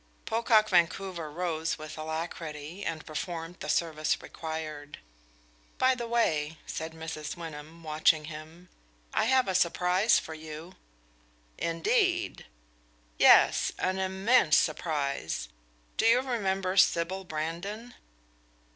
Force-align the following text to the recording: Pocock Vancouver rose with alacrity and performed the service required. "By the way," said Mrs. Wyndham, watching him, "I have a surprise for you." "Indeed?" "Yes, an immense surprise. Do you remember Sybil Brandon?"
Pocock 0.25 0.67
Vancouver 0.69 1.29
rose 1.29 1.77
with 1.77 1.95
alacrity 1.95 2.83
and 2.83 3.05
performed 3.05 3.57
the 3.59 3.69
service 3.69 4.19
required. 4.19 4.97
"By 5.77 5.93
the 5.93 6.07
way," 6.07 6.57
said 6.65 6.93
Mrs. 6.93 7.37
Wyndham, 7.37 7.83
watching 7.83 8.25
him, 8.25 8.69
"I 9.13 9.25
have 9.25 9.47
a 9.47 9.53
surprise 9.53 10.17
for 10.17 10.33
you." 10.33 10.73
"Indeed?" 11.59 12.47
"Yes, 13.19 13.73
an 13.77 13.99
immense 13.99 14.57
surprise. 14.57 15.49
Do 15.97 16.07
you 16.07 16.21
remember 16.21 16.77
Sybil 16.77 17.23
Brandon?" 17.23 17.93